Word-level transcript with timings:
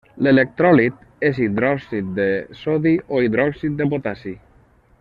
L'electròlit 0.27 1.03
és 1.29 1.41
hidròxid 1.43 2.09
de 2.21 2.27
sodi 2.63 2.95
o 3.17 3.21
hidròxid 3.27 3.77
de 3.83 3.89
potassi. 3.93 4.35